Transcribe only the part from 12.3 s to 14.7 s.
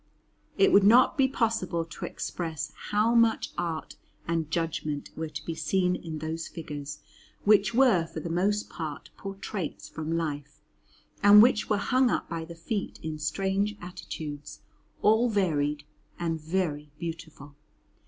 the feet in strange attitudes,